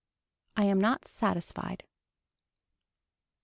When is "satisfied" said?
1.05-1.83